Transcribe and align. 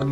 Hello, 0.00 0.08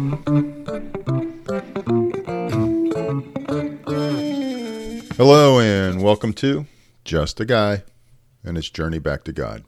and 5.60 6.02
welcome 6.02 6.34
to 6.34 6.66
Just 7.04 7.40
a 7.40 7.46
Guy 7.46 7.84
and 8.44 8.58
his 8.58 8.68
journey 8.68 8.98
back 8.98 9.24
to 9.24 9.32
God. 9.32 9.64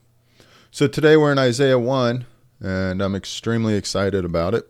So, 0.69 0.85
today 0.85 1.17
we're 1.17 1.31
in 1.31 1.39
Isaiah 1.39 1.79
1, 1.79 2.27
and 2.59 3.01
I'm 3.01 3.15
extremely 3.15 3.73
excited 3.73 4.23
about 4.23 4.53
it. 4.53 4.69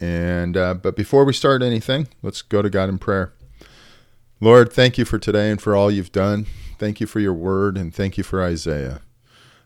And, 0.00 0.56
uh, 0.56 0.72
but 0.72 0.96
before 0.96 1.26
we 1.26 1.34
start 1.34 1.62
anything, 1.62 2.08
let's 2.22 2.40
go 2.40 2.62
to 2.62 2.70
God 2.70 2.88
in 2.88 2.96
prayer. 2.96 3.34
Lord, 4.40 4.72
thank 4.72 4.96
you 4.96 5.04
for 5.04 5.18
today 5.18 5.50
and 5.50 5.60
for 5.60 5.76
all 5.76 5.90
you've 5.90 6.12
done. 6.12 6.46
Thank 6.78 6.98
you 6.98 7.06
for 7.06 7.20
your 7.20 7.34
word, 7.34 7.76
and 7.76 7.94
thank 7.94 8.16
you 8.16 8.24
for 8.24 8.42
Isaiah. 8.42 9.02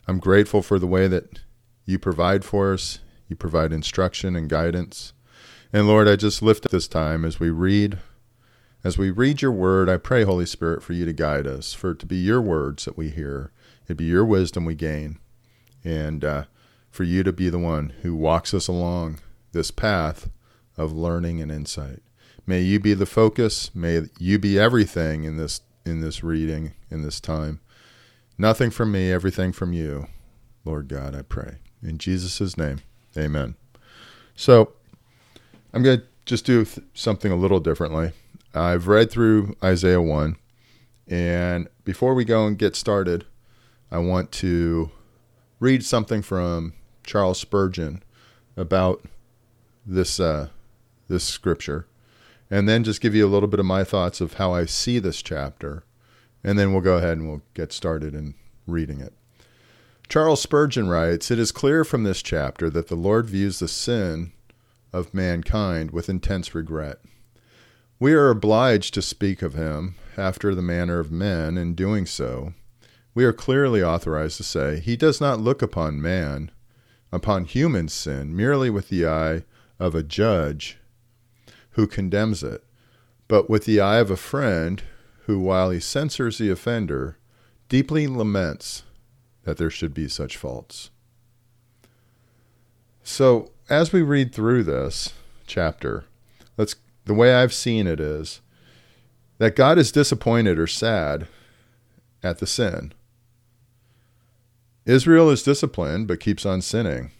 I'm 0.08 0.18
grateful 0.18 0.62
for 0.62 0.80
the 0.80 0.88
way 0.88 1.06
that 1.06 1.38
you 1.84 2.00
provide 2.00 2.44
for 2.44 2.72
us, 2.72 2.98
you 3.28 3.36
provide 3.36 3.72
instruction 3.72 4.36
and 4.36 4.48
guidance. 4.48 5.12
And 5.72 5.86
Lord, 5.86 6.08
I 6.08 6.16
just 6.16 6.42
lift 6.42 6.64
up 6.66 6.72
this 6.72 6.88
time 6.88 7.24
as 7.24 7.40
we 7.40 7.50
read 7.50 7.98
as 8.84 8.96
we 8.96 9.10
read 9.10 9.42
your 9.42 9.50
word, 9.50 9.88
I 9.88 9.96
pray, 9.96 10.22
Holy 10.22 10.46
Spirit, 10.46 10.80
for 10.80 10.92
you 10.92 11.04
to 11.06 11.12
guide 11.12 11.44
us, 11.44 11.74
for 11.74 11.90
it 11.90 11.98
to 11.98 12.06
be 12.06 12.18
your 12.18 12.40
words 12.40 12.84
that 12.84 12.96
we 12.96 13.08
hear, 13.08 13.50
it 13.88 13.96
be 13.96 14.04
your 14.04 14.24
wisdom 14.24 14.64
we 14.64 14.76
gain, 14.76 15.18
and 15.82 16.24
uh, 16.24 16.44
for 16.88 17.02
you 17.02 17.24
to 17.24 17.32
be 17.32 17.48
the 17.48 17.58
one 17.58 17.92
who 18.02 18.14
walks 18.14 18.54
us 18.54 18.68
along 18.68 19.18
this 19.50 19.72
path 19.72 20.30
of 20.76 20.92
learning 20.92 21.40
and 21.40 21.50
insight. 21.50 22.00
May 22.46 22.60
you 22.60 22.78
be 22.78 22.94
the 22.94 23.06
focus. 23.06 23.74
May 23.74 24.02
you 24.20 24.38
be 24.38 24.56
everything 24.56 25.24
in 25.24 25.36
this 25.36 25.62
in 25.84 26.00
this 26.00 26.22
reading 26.22 26.74
in 26.88 27.02
this 27.02 27.20
time. 27.20 27.60
Nothing 28.38 28.70
from 28.70 28.92
me, 28.92 29.10
everything 29.10 29.50
from 29.50 29.72
you, 29.72 30.06
Lord 30.64 30.86
God. 30.86 31.14
I 31.16 31.22
pray 31.22 31.56
in 31.82 31.98
Jesus' 31.98 32.56
name, 32.56 32.82
Amen. 33.16 33.56
So, 34.34 34.72
I'm 35.72 35.82
going 35.82 36.00
to 36.00 36.06
just 36.24 36.44
do 36.44 36.64
th- 36.64 36.86
something 36.94 37.30
a 37.30 37.36
little 37.36 37.60
differently. 37.60 38.12
I've 38.54 38.88
read 38.88 39.10
through 39.10 39.56
Isaiah 39.62 40.00
1, 40.00 40.36
and 41.08 41.68
before 41.84 42.14
we 42.14 42.24
go 42.24 42.46
and 42.46 42.58
get 42.58 42.74
started, 42.74 43.26
I 43.90 43.98
want 43.98 44.32
to 44.32 44.90
read 45.60 45.84
something 45.84 46.22
from 46.22 46.72
Charles 47.04 47.38
Spurgeon 47.38 48.02
about 48.56 49.04
this 49.84 50.18
uh, 50.18 50.48
this 51.08 51.24
scripture, 51.24 51.86
and 52.50 52.68
then 52.68 52.82
just 52.82 53.00
give 53.00 53.14
you 53.14 53.26
a 53.26 53.28
little 53.28 53.48
bit 53.48 53.60
of 53.60 53.66
my 53.66 53.84
thoughts 53.84 54.20
of 54.20 54.34
how 54.34 54.52
I 54.52 54.64
see 54.64 54.98
this 54.98 55.22
chapter, 55.22 55.84
and 56.42 56.58
then 56.58 56.72
we'll 56.72 56.80
go 56.80 56.96
ahead 56.96 57.18
and 57.18 57.28
we'll 57.28 57.42
get 57.54 57.72
started 57.72 58.14
in 58.14 58.34
reading 58.66 59.00
it. 59.00 59.12
Charles 60.08 60.40
Spurgeon 60.40 60.88
writes, 60.88 61.30
It 61.30 61.38
is 61.38 61.50
clear 61.50 61.84
from 61.84 62.04
this 62.04 62.22
chapter 62.22 62.70
that 62.70 62.86
the 62.86 62.94
Lord 62.94 63.26
views 63.26 63.58
the 63.58 63.66
sin 63.66 64.32
of 64.92 65.12
mankind 65.12 65.90
with 65.90 66.08
intense 66.08 66.54
regret. 66.54 67.00
We 67.98 68.12
are 68.12 68.30
obliged 68.30 68.94
to 68.94 69.02
speak 69.02 69.42
of 69.42 69.54
him 69.54 69.96
after 70.16 70.54
the 70.54 70.62
manner 70.62 71.00
of 71.00 71.10
men. 71.10 71.58
In 71.58 71.74
doing 71.74 72.06
so, 72.06 72.54
we 73.14 73.24
are 73.24 73.32
clearly 73.32 73.82
authorized 73.82 74.36
to 74.36 74.44
say, 74.44 74.78
He 74.78 74.96
does 74.96 75.20
not 75.20 75.40
look 75.40 75.60
upon 75.60 76.00
man, 76.00 76.52
upon 77.10 77.44
human 77.44 77.88
sin, 77.88 78.36
merely 78.36 78.70
with 78.70 78.90
the 78.90 79.06
eye 79.06 79.44
of 79.80 79.94
a 79.94 80.04
judge 80.04 80.78
who 81.70 81.86
condemns 81.86 82.44
it, 82.44 82.64
but 83.26 83.50
with 83.50 83.64
the 83.64 83.80
eye 83.80 83.98
of 83.98 84.10
a 84.10 84.16
friend 84.16 84.82
who, 85.24 85.40
while 85.40 85.70
he 85.70 85.80
censures 85.80 86.38
the 86.38 86.50
offender, 86.50 87.18
deeply 87.68 88.06
laments 88.06 88.84
that 89.46 89.56
there 89.56 89.70
should 89.70 89.94
be 89.94 90.08
such 90.08 90.36
faults. 90.36 90.90
So, 93.04 93.52
as 93.70 93.92
we 93.92 94.02
read 94.02 94.34
through 94.34 94.64
this 94.64 95.14
chapter, 95.46 96.04
let's 96.56 96.74
the 97.04 97.14
way 97.14 97.32
I've 97.32 97.54
seen 97.54 97.86
it 97.86 98.00
is 98.00 98.40
that 99.38 99.54
God 99.54 99.78
is 99.78 99.92
disappointed 99.92 100.58
or 100.58 100.66
sad 100.66 101.28
at 102.24 102.38
the 102.38 102.46
sin. 102.46 102.92
Israel 104.84 105.30
is 105.30 105.44
disciplined 105.44 106.08
but 106.08 106.18
keeps 106.18 106.44
on 106.44 106.60
sinning, 106.60 107.12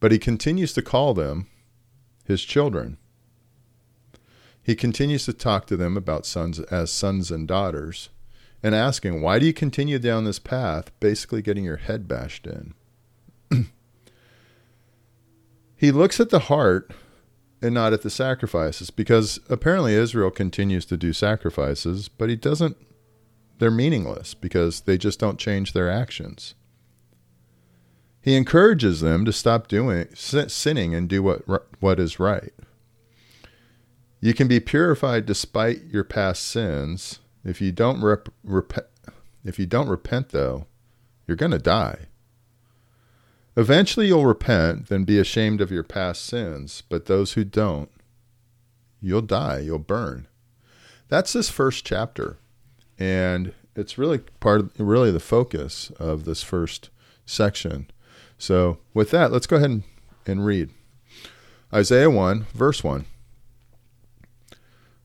but 0.00 0.12
he 0.12 0.18
continues 0.18 0.74
to 0.74 0.82
call 0.82 1.14
them 1.14 1.48
his 2.26 2.42
children. 2.42 2.98
He 4.62 4.76
continues 4.76 5.24
to 5.24 5.32
talk 5.32 5.66
to 5.68 5.78
them 5.78 5.96
about 5.96 6.26
sons 6.26 6.60
as 6.60 6.92
sons 6.92 7.30
and 7.30 7.48
daughters 7.48 8.10
and 8.62 8.74
asking, 8.74 9.20
Why 9.20 9.38
do 9.38 9.46
you 9.46 9.52
continue 9.52 9.98
down 9.98 10.24
this 10.24 10.38
path? 10.38 10.90
Basically, 11.00 11.42
getting 11.42 11.64
your 11.64 11.78
head 11.78 12.06
bashed 12.06 12.46
in. 12.46 12.74
he 15.76 15.90
looks 15.90 16.20
at 16.20 16.30
the 16.30 16.40
heart 16.40 16.92
and 17.60 17.74
not 17.74 17.92
at 17.92 18.02
the 18.02 18.10
sacrifices 18.10 18.90
because 18.90 19.40
apparently 19.48 19.94
Israel 19.94 20.30
continues 20.30 20.84
to 20.86 20.96
do 20.96 21.12
sacrifices, 21.12 22.08
but 22.08 22.28
he 22.28 22.36
doesn't. 22.36 22.76
They're 23.58 23.70
meaningless 23.70 24.34
because 24.34 24.82
they 24.82 24.98
just 24.98 25.20
don't 25.20 25.38
change 25.38 25.72
their 25.72 25.90
actions. 25.90 26.54
He 28.20 28.36
encourages 28.36 29.00
them 29.00 29.24
to 29.24 29.32
stop 29.32 29.66
doing 29.66 30.06
sinning 30.14 30.94
and 30.94 31.08
do 31.08 31.22
what 31.22 31.42
what 31.80 31.98
is 31.98 32.20
right. 32.20 32.52
You 34.20 34.34
can 34.34 34.46
be 34.46 34.60
purified 34.60 35.26
despite 35.26 35.84
your 35.90 36.04
past 36.04 36.44
sins. 36.44 37.18
If 37.44 37.60
you 37.60 37.72
don't 37.72 38.02
rep, 38.02 38.28
rep 38.44 38.72
if 39.44 39.58
you 39.58 39.66
don't 39.66 39.88
repent 39.88 40.30
though, 40.30 40.66
you're 41.26 41.36
going 41.36 41.52
to 41.52 41.58
die. 41.58 42.06
Eventually 43.56 44.06
you'll 44.06 44.26
repent, 44.26 44.88
then 44.88 45.04
be 45.04 45.18
ashamed 45.18 45.60
of 45.60 45.70
your 45.70 45.82
past 45.82 46.24
sins, 46.24 46.82
but 46.88 47.06
those 47.06 47.34
who 47.34 47.44
don't, 47.44 47.90
you'll 49.00 49.20
die, 49.20 49.58
you'll 49.58 49.78
burn. 49.78 50.26
That's 51.08 51.34
this 51.34 51.50
first 51.50 51.84
chapter. 51.84 52.38
And 52.98 53.52
it's 53.76 53.98
really 53.98 54.18
part 54.40 54.60
of 54.60 54.72
really 54.78 55.10
the 55.10 55.20
focus 55.20 55.90
of 55.98 56.24
this 56.24 56.42
first 56.42 56.88
section. 57.26 57.90
So, 58.38 58.78
with 58.94 59.10
that, 59.10 59.30
let's 59.30 59.46
go 59.46 59.56
ahead 59.56 59.70
and, 59.70 59.82
and 60.26 60.44
read 60.46 60.70
Isaiah 61.72 62.10
1, 62.10 62.46
verse 62.54 62.82
1. 62.82 63.04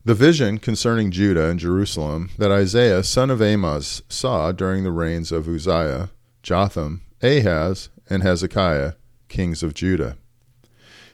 The 0.07 0.15
vision 0.15 0.59
concerning 0.59 1.11
Judah 1.11 1.49
and 1.49 1.59
Jerusalem 1.59 2.29
that 2.37 2.49
Isaiah, 2.49 3.03
son 3.03 3.29
of 3.29 3.41
Amoz, 3.41 4.03
saw 4.07 4.53
during 4.53 4.85
the 4.85 4.91
reigns 4.93 5.33
of 5.33 5.49
Uzziah, 5.49 6.11
Jotham, 6.41 7.01
Ahaz, 7.21 7.89
and 8.09 8.23
Hezekiah, 8.23 8.93
kings 9.27 9.63
of 9.63 9.73
Judah. 9.73 10.15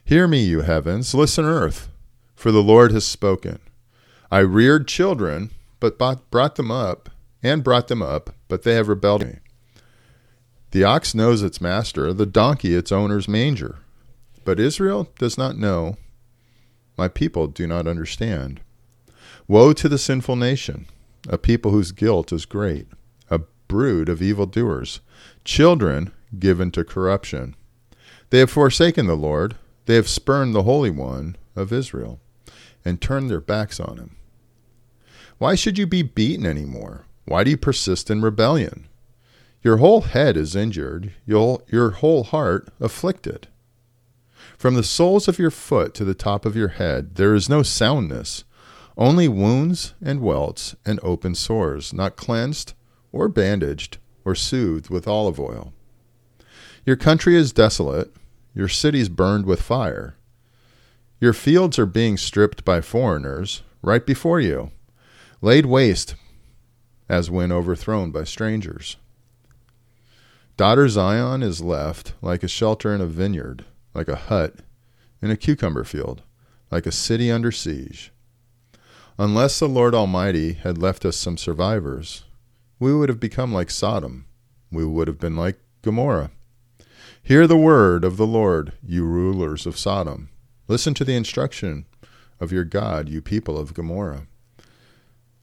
Hear 0.05 0.27
me, 0.27 0.43
you 0.43 0.61
heavens, 0.61 1.15
listen, 1.15 1.43
earth, 1.43 1.89
for 2.35 2.51
the 2.51 2.61
Lord 2.61 2.91
has 2.91 3.03
spoken. 3.03 3.57
I 4.31 4.41
reared 4.41 4.87
children, 4.87 5.49
but 5.79 5.97
brought 6.29 6.53
them 6.53 6.69
up, 6.69 7.09
and 7.41 7.63
brought 7.63 7.87
them 7.87 8.03
up, 8.03 8.29
but 8.47 8.61
they 8.61 8.75
have 8.75 8.89
rebelled 8.89 9.25
me. 9.25 9.39
The 10.69 10.83
ox 10.83 11.15
knows 11.15 11.41
its 11.41 11.59
master, 11.59 12.13
the 12.13 12.27
donkey 12.27 12.75
its 12.75 12.91
owner's 12.91 13.27
manger. 13.27 13.79
But 14.45 14.59
Israel 14.59 15.09
does 15.17 15.35
not 15.35 15.57
know. 15.57 15.97
My 16.95 17.07
people 17.07 17.47
do 17.47 17.65
not 17.65 17.87
understand. 17.87 18.61
Woe 19.47 19.73
to 19.73 19.89
the 19.89 19.97
sinful 19.97 20.37
nation, 20.37 20.85
a 21.27 21.37
people 21.37 21.71
whose 21.71 21.91
guilt 21.91 22.31
is 22.31 22.45
great, 22.45 22.87
a 23.29 23.41
brood 23.67 24.07
of 24.07 24.21
evildoers, 24.21 25.01
children 25.43 26.11
given 26.39 26.71
to 26.71 26.83
corruption. 26.83 27.55
They 28.29 28.39
have 28.39 28.51
forsaken 28.51 29.05
the 29.05 29.15
Lord, 29.15 29.55
they 29.85 29.95
have 29.95 30.07
spurned 30.07 30.55
the 30.55 30.63
Holy 30.63 30.89
One 30.89 31.35
of 31.55 31.73
Israel, 31.73 32.19
and 32.85 33.01
turned 33.01 33.29
their 33.29 33.41
backs 33.41 33.79
on 33.79 33.97
him. 33.97 34.15
Why 35.39 35.55
should 35.55 35.77
you 35.77 35.87
be 35.87 36.03
beaten 36.03 36.45
any 36.45 36.65
more? 36.65 37.05
Why 37.25 37.43
do 37.43 37.51
you 37.51 37.57
persist 37.57 38.09
in 38.09 38.21
rebellion? 38.21 38.87
Your 39.61 39.77
whole 39.77 40.01
head 40.01 40.37
is 40.37 40.55
injured, 40.55 41.13
your, 41.25 41.91
whole 41.91 42.23
heart 42.23 42.69
afflicted. 42.79 43.47
From 44.57 44.75
the 44.75 44.83
soles 44.83 45.27
of 45.27 45.39
your 45.39 45.51
foot 45.51 45.93
to 45.95 46.05
the 46.05 46.13
top 46.13 46.45
of 46.45 46.55
your 46.55 46.69
head, 46.69 47.15
there 47.15 47.33
is 47.33 47.49
no 47.49 47.63
soundness, 47.63 48.43
only 48.97 49.27
wounds 49.27 49.93
and 50.01 50.21
welts 50.21 50.75
and 50.85 50.99
open 51.01 51.35
sores, 51.35 51.93
not 51.93 52.15
cleansed 52.15 52.73
or 53.11 53.27
bandaged 53.27 53.97
or 54.25 54.35
soothed 54.35 54.89
with 54.89 55.07
olive 55.07 55.39
oil. 55.39 55.73
Your 56.85 56.95
country 56.95 57.35
is 57.35 57.53
desolate, 57.53 58.13
your 58.53 58.67
cities 58.67 59.09
burned 59.09 59.45
with 59.45 59.61
fire. 59.61 60.15
Your 61.19 61.33
fields 61.33 61.79
are 61.79 61.85
being 61.85 62.17
stripped 62.17 62.65
by 62.65 62.81
foreigners 62.81 63.63
right 63.81 64.05
before 64.05 64.39
you, 64.39 64.71
laid 65.41 65.65
waste 65.65 66.15
as 67.09 67.31
when 67.31 67.51
overthrown 67.51 68.11
by 68.11 68.23
strangers. 68.23 68.97
Daughter 70.55 70.87
Zion 70.87 71.41
is 71.41 71.61
left 71.61 72.13
like 72.21 72.43
a 72.43 72.47
shelter 72.47 72.93
in 72.93 73.01
a 73.01 73.07
vineyard, 73.07 73.65
like 73.93 74.07
a 74.07 74.15
hut 74.15 74.55
in 75.21 75.31
a 75.31 75.37
cucumber 75.37 75.83
field, 75.83 76.21
like 76.69 76.85
a 76.85 76.91
city 76.91 77.31
under 77.31 77.51
siege. 77.51 78.12
Unless 79.17 79.59
the 79.59 79.67
Lord 79.67 79.93
Almighty 79.93 80.53
had 80.53 80.77
left 80.77 81.05
us 81.05 81.15
some 81.15 81.37
survivors, 81.37 82.23
we 82.79 82.93
would 82.95 83.09
have 83.09 83.19
become 83.19 83.53
like 83.53 83.69
Sodom. 83.69 84.25
We 84.71 84.85
would 84.85 85.07
have 85.07 85.19
been 85.19 85.35
like 85.35 85.59
Gomorrah. 85.83 86.31
Hear 87.21 87.45
the 87.45 87.55
word 87.57 88.03
of 88.03 88.17
the 88.17 88.25
Lord, 88.25 88.73
you 88.83 89.05
rulers 89.05 89.65
of 89.65 89.77
Sodom. 89.77 90.29
Listen 90.67 90.93
to 90.95 91.05
the 91.05 91.15
instruction 91.15 91.85
of 92.39 92.51
your 92.51 92.63
God, 92.63 93.07
you 93.07 93.21
people 93.21 93.57
of 93.57 93.73
Gomorrah. 93.73 94.27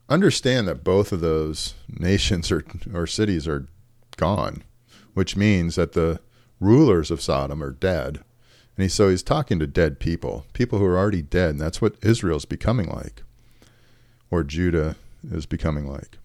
Understand 0.08 0.66
that 0.66 0.82
both 0.82 1.12
of 1.12 1.20
those 1.20 1.74
nations 1.88 2.50
or, 2.50 2.64
or 2.92 3.06
cities 3.06 3.46
are 3.46 3.68
gone, 4.16 4.64
which 5.14 5.36
means 5.36 5.76
that 5.76 5.92
the 5.92 6.20
rulers 6.58 7.10
of 7.10 7.22
Sodom 7.22 7.62
are 7.62 7.70
dead. 7.70 8.16
And 8.76 8.82
he, 8.82 8.88
so 8.88 9.08
he's 9.08 9.22
talking 9.22 9.58
to 9.60 9.66
dead 9.66 10.00
people, 10.00 10.46
people 10.52 10.80
who 10.80 10.86
are 10.86 10.98
already 10.98 11.22
dead. 11.22 11.50
And 11.50 11.60
that's 11.60 11.80
what 11.80 11.94
Israel's 12.02 12.44
becoming 12.44 12.88
like, 12.88 13.22
or 14.30 14.44
Judah 14.44 14.96
is 15.30 15.46
becoming 15.46 15.86
like. 15.86 16.18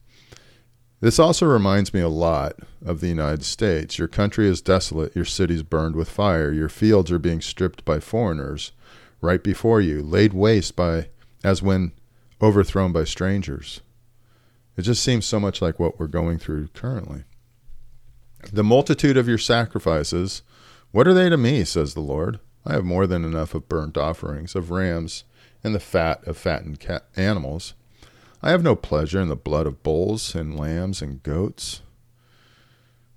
This 1.01 1.19
also 1.19 1.45
reminds 1.45 1.93
me 1.93 1.99
a 1.99 2.09
lot 2.09 2.55
of 2.83 2.99
the 2.99 3.07
United 3.07 3.43
States. 3.43 3.99
Your 3.99 4.07
country 4.07 4.47
is 4.47 4.61
desolate, 4.61 5.15
your 5.15 5.25
cities 5.25 5.61
burned 5.61 5.95
with 5.95 6.09
fire, 6.09 6.51
your 6.51 6.69
fields 6.69 7.11
are 7.11 7.19
being 7.19 7.41
stripped 7.41 7.83
by 7.85 7.99
foreigners 7.99 8.71
right 9.21 9.43
before 9.43 9.81
you, 9.81 10.01
laid 10.01 10.33
waste 10.33 10.75
by 10.75 11.09
as 11.43 11.61
when 11.61 11.91
overthrown 12.41 12.91
by 12.91 13.03
strangers. 13.03 13.81
It 14.77 14.83
just 14.83 15.03
seems 15.03 15.25
so 15.25 15.39
much 15.39 15.61
like 15.61 15.79
what 15.79 15.99
we're 15.99 16.07
going 16.07 16.37
through 16.37 16.67
currently. 16.69 17.23
The 18.51 18.63
multitude 18.63 19.17
of 19.17 19.27
your 19.27 19.37
sacrifices, 19.37 20.41
what 20.91 21.07
are 21.07 21.13
they 21.13 21.29
to 21.29 21.37
me, 21.37 21.63
says 21.63 21.93
the 21.93 22.01
Lord? 22.01 22.39
I 22.65 22.73
have 22.73 22.83
more 22.83 23.07
than 23.07 23.23
enough 23.23 23.53
of 23.53 23.69
burnt 23.69 23.97
offerings, 23.97 24.55
of 24.55 24.71
rams, 24.71 25.23
and 25.63 25.73
the 25.73 25.79
fat 25.79 26.25
of 26.27 26.37
fattened 26.37 26.85
animals. 27.15 27.73
I 28.45 28.51
have 28.51 28.61
no 28.61 28.75
pleasure 28.75 29.19
in 29.19 29.27
the 29.27 29.35
blood 29.35 29.65
of 29.65 29.81
bulls 29.81 30.35
and 30.35 30.55
lambs 30.55 31.01
and 31.01 31.23
goats. 31.23 31.81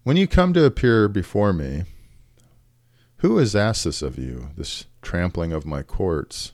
When 0.03 0.17
you 0.17 0.27
come 0.27 0.55
to 0.55 0.65
appear 0.65 1.07
before 1.07 1.53
me, 1.53 1.83
who 3.19 3.37
has 3.37 3.55
asked 3.55 3.85
this 3.85 4.01
of 4.01 4.19
you, 4.19 4.49
this 4.57 4.87
trampling 5.03 5.53
of 5.53 5.67
my 5.67 5.83
courts? 5.83 6.53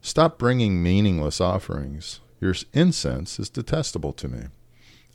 Stop 0.00 0.38
bringing 0.38 0.82
meaningless 0.82 1.38
offerings. 1.38 2.20
Your 2.40 2.54
incense 2.72 3.38
is 3.38 3.50
detestable 3.50 4.14
to 4.14 4.26
me. 4.26 4.44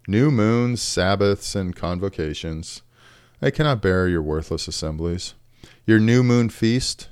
New 0.08 0.30
moons, 0.30 0.80
Sabbaths, 0.80 1.56
and 1.56 1.76
convocations. 1.76 2.84
I 3.42 3.50
cannot 3.50 3.82
bear 3.82 4.08
your 4.08 4.22
worthless 4.22 4.68
assemblies. 4.68 5.34
Your 5.88 6.00
new 6.00 6.22
moon 6.22 6.50
feast 6.50 7.10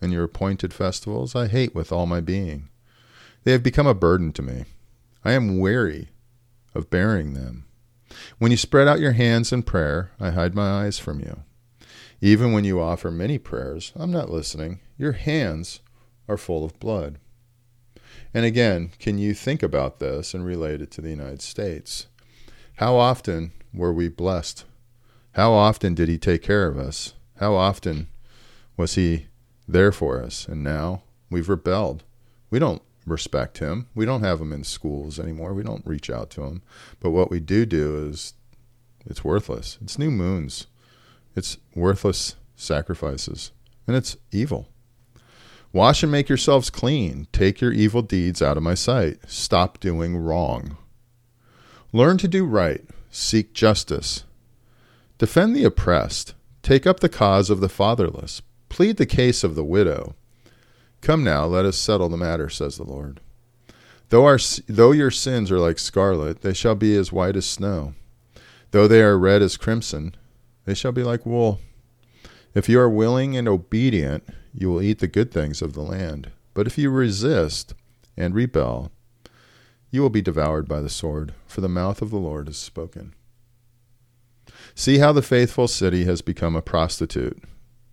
and 0.00 0.12
your 0.12 0.22
appointed 0.22 0.72
festivals 0.72 1.34
I 1.34 1.48
hate 1.48 1.74
with 1.74 1.90
all 1.90 2.06
my 2.06 2.20
being. 2.20 2.68
They 3.42 3.50
have 3.50 3.64
become 3.64 3.88
a 3.88 3.94
burden 3.94 4.32
to 4.34 4.42
me. 4.42 4.66
I 5.24 5.32
am 5.32 5.58
weary 5.58 6.08
of 6.74 6.90
bearing 6.90 7.32
them. 7.32 7.64
When 8.38 8.50
you 8.50 8.56
spread 8.56 8.86
out 8.86 9.00
your 9.00 9.12
hands 9.12 9.52
in 9.52 9.62
prayer, 9.62 10.10
I 10.20 10.30
hide 10.30 10.54
my 10.54 10.84
eyes 10.84 10.98
from 10.98 11.20
you. 11.20 11.42
Even 12.20 12.52
when 12.52 12.64
you 12.64 12.80
offer 12.80 13.10
many 13.10 13.38
prayers, 13.38 13.92
I'm 13.96 14.10
not 14.10 14.30
listening. 14.30 14.80
Your 14.98 15.12
hands 15.12 15.80
are 16.28 16.36
full 16.36 16.64
of 16.64 16.78
blood. 16.78 17.18
And 18.32 18.44
again, 18.44 18.90
can 18.98 19.18
you 19.18 19.34
think 19.34 19.62
about 19.62 19.98
this 19.98 20.34
and 20.34 20.44
relate 20.44 20.80
it 20.80 20.90
to 20.92 21.00
the 21.00 21.10
United 21.10 21.42
States? 21.42 22.06
How 22.76 22.96
often 22.96 23.52
were 23.72 23.92
we 23.92 24.08
blessed? 24.08 24.64
How 25.32 25.52
often 25.52 25.94
did 25.94 26.08
He 26.08 26.18
take 26.18 26.42
care 26.42 26.66
of 26.66 26.76
us? 26.76 27.14
How 27.38 27.54
often 27.54 28.08
was 28.76 28.94
He 28.94 29.26
there 29.66 29.92
for 29.92 30.22
us? 30.22 30.46
And 30.46 30.62
now 30.62 31.02
we've 31.30 31.48
rebelled. 31.48 32.04
We 32.50 32.58
don't 32.58 32.82
respect 33.06 33.58
Him. 33.58 33.88
We 33.94 34.04
don't 34.04 34.22
have 34.22 34.40
Him 34.40 34.52
in 34.52 34.64
schools 34.64 35.18
anymore. 35.18 35.54
We 35.54 35.62
don't 35.62 35.86
reach 35.86 36.10
out 36.10 36.30
to 36.30 36.42
Him. 36.42 36.62
But 37.00 37.10
what 37.10 37.30
we 37.30 37.40
do 37.40 37.66
do 37.66 38.08
is 38.08 38.34
it's 39.06 39.24
worthless. 39.24 39.78
It's 39.82 39.98
new 39.98 40.10
moons, 40.10 40.66
it's 41.36 41.58
worthless 41.74 42.36
sacrifices, 42.56 43.52
and 43.86 43.96
it's 43.96 44.16
evil. 44.32 44.68
Wash 45.72 46.04
and 46.04 46.12
make 46.12 46.28
yourselves 46.28 46.70
clean. 46.70 47.26
Take 47.32 47.60
your 47.60 47.72
evil 47.72 48.00
deeds 48.00 48.40
out 48.40 48.56
of 48.56 48.62
my 48.62 48.74
sight. 48.74 49.18
Stop 49.26 49.80
doing 49.80 50.16
wrong. 50.16 50.76
Learn 51.92 52.16
to 52.18 52.28
do 52.28 52.44
right, 52.44 52.82
seek 53.10 53.52
justice, 53.52 54.24
defend 55.18 55.54
the 55.54 55.64
oppressed, 55.64 56.34
take 56.62 56.86
up 56.86 57.00
the 57.00 57.08
cause 57.08 57.50
of 57.50 57.60
the 57.60 57.68
fatherless, 57.68 58.42
plead 58.68 58.96
the 58.96 59.06
case 59.06 59.44
of 59.44 59.54
the 59.54 59.64
widow. 59.64 60.16
Come 61.04 61.22
now, 61.22 61.44
let 61.44 61.66
us 61.66 61.76
settle 61.76 62.08
the 62.08 62.16
matter, 62.16 62.48
says 62.48 62.78
the 62.78 62.82
Lord. 62.82 63.20
Though, 64.08 64.24
our, 64.24 64.38
though 64.66 64.92
your 64.92 65.10
sins 65.10 65.50
are 65.50 65.58
like 65.58 65.78
scarlet, 65.78 66.40
they 66.40 66.54
shall 66.54 66.74
be 66.74 66.96
as 66.96 67.12
white 67.12 67.36
as 67.36 67.44
snow. 67.44 67.92
Though 68.70 68.88
they 68.88 69.02
are 69.02 69.18
red 69.18 69.42
as 69.42 69.58
crimson, 69.58 70.14
they 70.64 70.72
shall 70.72 70.92
be 70.92 71.02
like 71.02 71.26
wool. 71.26 71.60
If 72.54 72.70
you 72.70 72.80
are 72.80 72.88
willing 72.88 73.36
and 73.36 73.46
obedient, 73.46 74.26
you 74.54 74.70
will 74.70 74.80
eat 74.80 75.00
the 75.00 75.06
good 75.06 75.30
things 75.30 75.60
of 75.60 75.74
the 75.74 75.82
land. 75.82 76.30
But 76.54 76.66
if 76.66 76.78
you 76.78 76.88
resist 76.88 77.74
and 78.16 78.34
rebel, 78.34 78.90
you 79.90 80.00
will 80.00 80.08
be 80.08 80.22
devoured 80.22 80.66
by 80.66 80.80
the 80.80 80.88
sword, 80.88 81.34
for 81.46 81.60
the 81.60 81.68
mouth 81.68 82.00
of 82.00 82.08
the 82.08 82.16
Lord 82.16 82.46
has 82.46 82.56
spoken. 82.56 83.12
See 84.74 84.98
how 84.98 85.12
the 85.12 85.20
faithful 85.20 85.68
city 85.68 86.04
has 86.06 86.22
become 86.22 86.56
a 86.56 86.62
prostitute. 86.62 87.42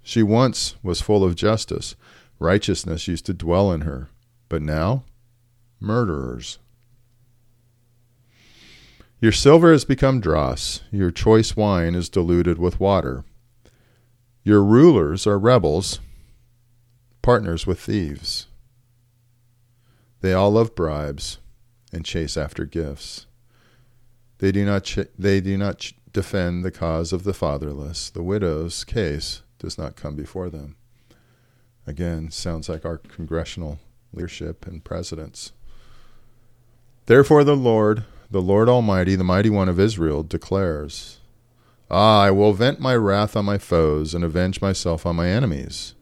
She 0.02 0.24
once 0.24 0.76
was 0.82 1.02
full 1.02 1.26
of 1.26 1.36
justice, 1.36 1.98
righteousness 2.42 3.08
used 3.08 3.26
to 3.28 3.34
dwell 3.34 3.72
in 3.72 3.82
her, 3.82 4.10
but 4.50 4.62
now, 4.64 5.04
murderers. 5.80 6.58
Your 9.20 9.32
silver 9.32 9.72
has 9.72 9.86
become 9.86 10.20
dross, 10.20 10.82
your 10.92 11.12
choice 11.12 11.56
wine 11.56 11.94
is 11.94 12.10
diluted 12.10 12.58
with 12.58 12.80
water. 12.80 13.24
Your 14.44 14.64
rulers 14.64 15.28
are 15.28 15.38
rebels, 15.38 16.00
partners 17.22 17.68
with 17.68 17.80
thieves. 17.80 18.48
They 20.22 20.34
all 20.34 20.52
love 20.52 20.74
bribes 20.74 21.38
and 21.94 22.04
chase 22.04 22.36
after 22.38 22.66
gifts. 22.66 23.28
They 24.40 24.52
do 24.52 24.66
not 24.66 24.84
ch- 24.86 25.10
they 25.18 25.42
do 25.42 25.58
not 25.60 25.78
ch- 25.78 25.96
defend 26.12 26.66
the 26.66 26.72
cause 26.72 27.14
of 27.14 27.24
the 27.24 27.34
fatherless. 27.34 28.10
The 28.10 28.24
widow's 28.24 28.84
case 28.84 29.44
does 29.60 29.78
not 29.78 29.96
come 29.96 30.16
before 30.16 30.50
them. 30.50 30.78
Again, 31.92 32.32
sounds 32.32 32.70
like 32.70 32.86
our 32.86 33.00
congressional 33.00 33.78
leadership 34.14 34.66
and 34.66 34.82
presidents. 34.82 35.52
Therefore, 37.06 37.44
the 37.44 37.58
Lord, 37.58 38.06
the 38.32 38.42
Lord 38.42 38.70
Almighty, 38.70 39.16
the 39.16 39.26
mighty 39.26 39.50
one 39.50 39.68
of 39.68 39.78
Israel, 39.78 40.24
declares 40.24 41.20
Ah, 41.90 42.22
I 42.22 42.32
will 42.32 42.54
vent 42.54 42.80
my 42.80 42.96
wrath 42.96 43.36
on 43.36 43.44
my 43.44 43.58
foes 43.58 44.14
and 44.14 44.24
avenge 44.24 44.62
myself 44.62 45.06
on 45.06 45.18
my 45.18 45.28
enemies. 45.28 45.94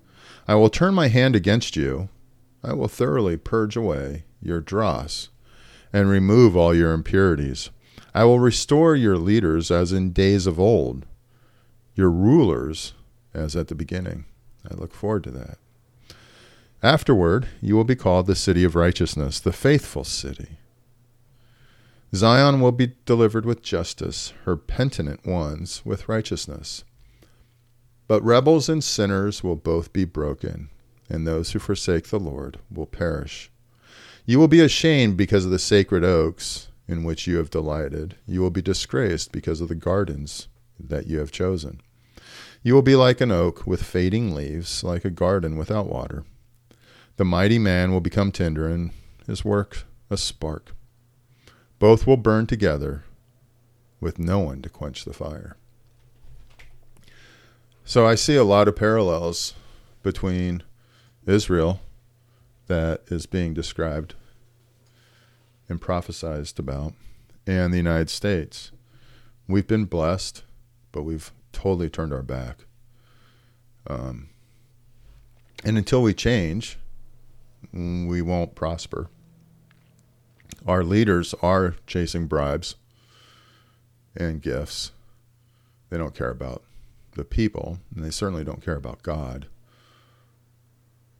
I 0.47 0.53
will 0.53 0.69
turn 0.69 0.93
my 0.93 1.07
hand 1.07 1.35
against 1.35 1.75
you. 1.75 2.09
I 2.63 2.73
will 2.73 2.87
thoroughly 2.87 3.35
purge 3.35 3.75
away 3.75 4.25
your 4.39 4.61
dross 4.61 5.29
and 5.91 6.07
remove 6.07 6.55
all 6.55 6.75
your 6.75 6.93
impurities. 6.93 7.71
I 8.13 8.25
will 8.25 8.39
restore 8.39 8.95
your 8.95 9.17
leaders 9.17 9.71
as 9.71 9.91
in 9.91 10.13
days 10.13 10.45
of 10.45 10.59
old, 10.59 11.07
your 11.95 12.11
rulers 12.11 12.93
as 13.33 13.55
at 13.55 13.69
the 13.69 13.75
beginning. 13.75 14.25
I 14.69 14.75
look 14.75 14.93
forward 14.93 15.23
to 15.23 15.31
that. 15.31 15.57
Afterward, 16.81 17.47
you 17.61 17.75
will 17.75 17.83
be 17.83 17.95
called 17.95 18.25
the 18.25 18.35
city 18.35 18.63
of 18.63 18.73
righteousness, 18.73 19.41
the 19.41 19.51
faithful 19.51 20.05
city. 20.05 20.59
Zion 22.15 22.61
will 22.61 22.71
be 22.71 22.93
delivered 23.05 23.45
with 23.45 23.61
justice, 23.61 24.33
her 24.45 24.55
penitent 24.55 25.25
ones 25.25 25.81
with 25.83 26.07
righteousness. 26.07 26.85
But 28.07 28.23
rebels 28.23 28.69
and 28.69 28.83
sinners 28.83 29.43
will 29.43 29.57
both 29.57 29.91
be 29.91 30.05
broken, 30.05 30.69
and 31.09 31.27
those 31.27 31.51
who 31.51 31.59
forsake 31.59 32.07
the 32.07 32.19
Lord 32.19 32.59
will 32.71 32.87
perish. 32.87 33.51
You 34.25 34.39
will 34.39 34.47
be 34.47 34.61
ashamed 34.61 35.17
because 35.17 35.43
of 35.43 35.51
the 35.51 35.59
sacred 35.59 36.05
oaks 36.05 36.69
in 36.87 37.03
which 37.03 37.27
you 37.27 37.37
have 37.37 37.49
delighted. 37.49 38.15
You 38.25 38.39
will 38.39 38.51
be 38.51 38.61
disgraced 38.61 39.33
because 39.33 39.59
of 39.59 39.67
the 39.67 39.75
gardens 39.75 40.47
that 40.79 41.07
you 41.07 41.19
have 41.19 41.31
chosen. 41.31 41.81
You 42.63 42.73
will 42.73 42.81
be 42.81 42.95
like 42.95 43.19
an 43.21 43.31
oak 43.31 43.67
with 43.67 43.83
fading 43.83 44.33
leaves, 44.33 44.83
like 44.83 45.03
a 45.03 45.09
garden 45.09 45.57
without 45.57 45.87
water. 45.87 46.23
The 47.19 47.25
mighty 47.25 47.59
man 47.59 47.91
will 47.91 47.99
become 47.99 48.31
tinder, 48.31 48.69
and 48.69 48.91
his 49.27 49.43
work 49.43 49.83
a 50.09 50.15
spark. 50.15 50.73
Both 51.77 52.07
will 52.07 52.15
burn 52.15 52.47
together, 52.47 53.03
with 53.99 54.19
no 54.19 54.39
one 54.39 54.61
to 54.61 54.69
quench 54.69 55.03
the 55.03 55.11
fire. 55.11 55.57
So 57.83 58.07
I 58.07 58.15
see 58.15 58.37
a 58.37 58.45
lot 58.45 58.69
of 58.69 58.77
parallels 58.77 59.53
between 60.01 60.63
Israel 61.25 61.81
that 62.67 63.01
is 63.07 63.25
being 63.25 63.53
described 63.53 64.15
and 65.67 65.81
prophesied 65.81 66.57
about, 66.57 66.93
and 67.45 67.73
the 67.73 67.77
United 67.77 68.09
States. 68.09 68.71
We've 69.45 69.67
been 69.67 69.83
blessed, 69.83 70.45
but 70.93 71.03
we've 71.03 71.33
totally 71.51 71.89
turned 71.89 72.13
our 72.13 72.23
back. 72.23 72.59
Um, 73.87 74.29
and 75.65 75.77
until 75.77 76.01
we 76.01 76.13
change, 76.13 76.77
we 77.73 78.21
won't 78.21 78.55
prosper. 78.55 79.09
Our 80.67 80.83
leaders 80.83 81.33
are 81.41 81.75
chasing 81.87 82.27
bribes 82.27 82.75
and 84.15 84.41
gifts. 84.41 84.91
They 85.89 85.97
don't 85.97 86.15
care 86.15 86.29
about 86.29 86.63
the 87.13 87.23
people, 87.23 87.79
and 87.95 88.03
they 88.03 88.09
certainly 88.09 88.43
don't 88.43 88.63
care 88.63 88.75
about 88.75 89.03
God. 89.03 89.47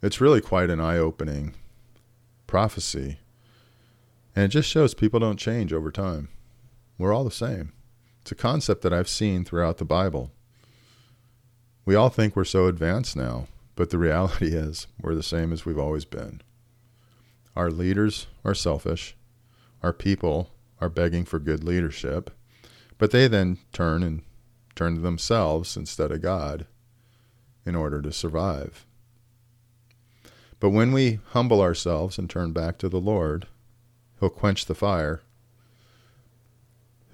It's 0.02 0.22
really 0.22 0.42
quite 0.42 0.70
an 0.70 0.80
eye 0.80 0.98
opening 0.98 1.56
prophecy. 2.48 3.20
And 4.36 4.46
it 4.46 4.50
just 4.50 4.70
shows 4.70 4.94
people 4.94 5.20
don't 5.20 5.38
change 5.38 5.74
over 5.74 5.92
time. 5.92 6.30
We're 6.98 7.14
all 7.14 7.24
the 7.24 7.32
same. 7.32 7.74
It's 8.22 8.32
a 8.32 8.36
concept 8.36 8.82
that 8.84 8.94
I've 8.94 9.10
seen 9.10 9.44
throughout 9.44 9.78
the 9.78 9.86
Bible. 9.86 10.32
We 11.86 11.96
all 11.96 12.10
think 12.10 12.36
we're 12.36 12.44
so 12.46 12.68
advanced 12.68 13.16
now, 13.16 13.48
but 13.80 13.92
the 13.92 13.98
reality 13.98 14.48
is 14.54 14.88
we're 15.02 15.16
the 15.16 15.24
same 15.24 15.54
as 15.54 15.66
we've 15.66 15.80
always 15.80 16.04
been. 16.04 16.42
Our 17.56 17.72
leaders 17.72 18.28
are 18.44 18.54
selfish. 18.54 19.16
Our 19.82 19.94
people 19.94 20.52
are 20.82 20.90
begging 20.90 21.24
for 21.24 21.40
good 21.40 21.64
leadership, 21.64 22.30
but 22.98 23.12
they 23.12 23.30
then 23.30 23.58
turn 23.72 24.04
and 24.04 24.24
turn 24.76 24.96
to 24.96 25.02
themselves 25.02 25.78
instead 25.78 26.12
of 26.12 26.22
God 26.22 26.66
in 27.66 27.74
order 27.74 28.02
to 28.02 28.12
survive. 28.12 28.86
But 30.60 30.72
when 30.72 30.92
we 30.92 31.20
humble 31.28 31.62
ourselves 31.62 32.18
and 32.18 32.30
turn 32.30 32.52
back 32.52 32.80
to 32.80 32.90
the 32.90 33.00
Lord, 33.00 33.48
He'll 34.20 34.30
quench 34.30 34.66
the 34.66 34.76
fire. 34.76 35.22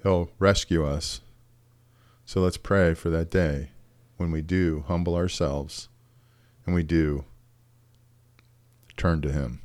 He'll 0.02 0.32
rescue 0.40 0.84
us. 0.84 1.20
So 2.24 2.40
let's 2.40 2.56
pray 2.56 2.94
for 2.94 3.08
that 3.10 3.30
day 3.30 3.70
when 4.16 4.32
we 4.32 4.42
do 4.42 4.82
humble 4.88 5.14
ourselves 5.14 5.88
and 6.66 6.74
we 6.74 6.82
do 6.82 7.24
turn 8.96 9.22
to 9.22 9.32
Him 9.32 9.62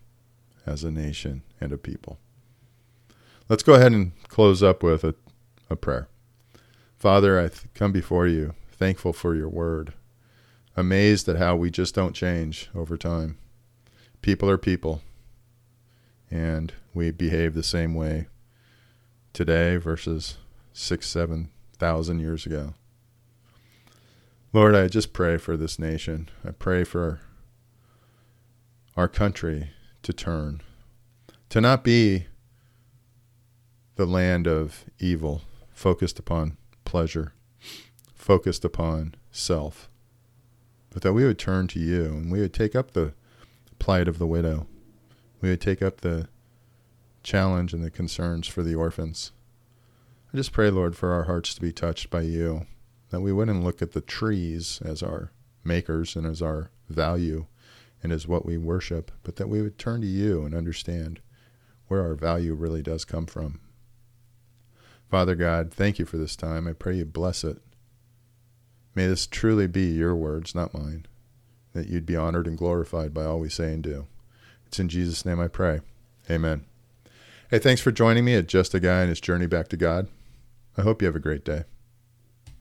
as 0.65 0.83
a 0.83 0.91
nation 0.91 1.41
and 1.59 1.73
a 1.73 1.77
people. 1.77 2.19
Let's 3.49 3.63
go 3.63 3.73
ahead 3.73 3.91
and 3.91 4.11
close 4.27 4.63
up 4.63 4.83
with 4.83 5.03
a, 5.03 5.15
a 5.69 5.75
prayer. 5.75 6.07
Father, 6.97 7.39
I 7.39 7.47
th- 7.47 7.63
come 7.73 7.91
before 7.91 8.27
you, 8.27 8.53
thankful 8.71 9.11
for 9.11 9.35
your 9.35 9.49
word, 9.49 9.93
amazed 10.77 11.27
at 11.27 11.37
how 11.37 11.55
we 11.55 11.71
just 11.71 11.95
don't 11.95 12.13
change 12.13 12.69
over 12.75 12.95
time. 12.95 13.37
People 14.21 14.49
are 14.49 14.57
people, 14.57 15.01
and 16.29 16.71
we 16.93 17.11
behave 17.11 17.55
the 17.55 17.63
same 17.63 17.95
way 17.95 18.27
today 19.33 19.77
versus 19.77 20.37
six, 20.73 21.07
seven 21.07 21.49
thousand 21.77 22.19
years 22.19 22.45
ago. 22.45 22.75
Lord, 24.53 24.75
I 24.75 24.89
just 24.89 25.13
pray 25.13 25.37
for 25.37 25.55
this 25.55 25.79
nation. 25.79 26.29
I 26.45 26.51
pray 26.51 26.83
for 26.83 27.21
our 28.97 29.07
country 29.07 29.69
to 30.03 30.11
turn, 30.11 30.61
to 31.47 31.61
not 31.61 31.85
be 31.85 32.25
the 33.95 34.05
land 34.05 34.47
of 34.47 34.83
evil, 34.99 35.43
focused 35.71 36.19
upon 36.19 36.57
pleasure, 36.83 37.33
focused 38.13 38.65
upon 38.65 39.15
self, 39.31 39.89
but 40.89 41.01
that 41.01 41.13
we 41.13 41.23
would 41.23 41.39
turn 41.39 41.67
to 41.67 41.79
you 41.79 42.07
and 42.07 42.29
we 42.29 42.41
would 42.41 42.53
take 42.53 42.75
up 42.75 42.91
the 42.91 43.13
plight 43.79 44.09
of 44.09 44.19
the 44.19 44.27
widow. 44.27 44.67
We 45.39 45.47
would 45.49 45.61
take 45.61 45.81
up 45.81 46.01
the 46.01 46.27
challenge 47.23 47.73
and 47.73 47.81
the 47.81 47.89
concerns 47.89 48.47
for 48.47 48.63
the 48.63 48.75
orphans. 48.75 49.31
I 50.33 50.37
just 50.37 50.51
pray, 50.51 50.69
Lord, 50.69 50.97
for 50.97 51.13
our 51.13 51.23
hearts 51.23 51.55
to 51.55 51.61
be 51.61 51.71
touched 51.71 52.09
by 52.09 52.21
you, 52.21 52.65
that 53.11 53.21
we 53.21 53.31
wouldn't 53.31 53.63
look 53.63 53.81
at 53.81 53.91
the 53.91 54.01
trees 54.01 54.81
as 54.83 55.03
our 55.03 55.31
makers 55.63 56.15
and 56.15 56.25
as 56.25 56.41
our 56.41 56.71
value 56.89 57.45
and 58.01 58.11
as 58.11 58.27
what 58.27 58.45
we 58.45 58.57
worship, 58.57 59.11
but 59.23 59.35
that 59.35 59.47
we 59.49 59.61
would 59.61 59.77
turn 59.77 60.01
to 60.01 60.07
you 60.07 60.43
and 60.43 60.55
understand 60.55 61.21
where 61.87 62.01
our 62.01 62.15
value 62.15 62.53
really 62.53 62.81
does 62.81 63.05
come 63.05 63.25
from 63.25 63.59
Father 65.11 65.35
God, 65.35 65.73
thank 65.73 65.99
you 65.99 66.05
for 66.05 66.15
this 66.15 66.37
time. 66.37 66.69
I 66.69 66.71
pray 66.71 66.95
you 66.95 67.03
bless 67.03 67.43
it. 67.43 67.57
May 68.95 69.07
this 69.07 69.27
truly 69.27 69.67
be 69.67 69.91
your 69.91 70.15
words, 70.15 70.55
not 70.55 70.73
mine, 70.73 71.05
that 71.73 71.89
you'd 71.89 72.05
be 72.05 72.15
honored 72.15 72.47
and 72.47 72.57
glorified 72.57 73.13
by 73.13 73.25
all 73.25 73.41
we 73.41 73.49
say 73.49 73.73
and 73.73 73.83
do. 73.83 74.07
It's 74.65 74.79
in 74.79 74.87
Jesus' 74.87 75.25
name 75.25 75.41
I 75.41 75.49
pray. 75.49 75.81
Amen. 76.29 76.63
Hey, 77.49 77.59
thanks 77.59 77.81
for 77.81 77.91
joining 77.91 78.23
me 78.23 78.35
at 78.35 78.47
Just 78.47 78.73
a 78.73 78.79
Guy 78.79 79.01
and 79.01 79.09
His 79.09 79.19
Journey 79.19 79.47
Back 79.47 79.67
to 79.67 79.77
God. 79.77 80.07
I 80.77 80.83
hope 80.83 81.01
you 81.01 81.07
have 81.07 81.15
a 81.17 81.19
great 81.19 81.43
day. 81.43 81.65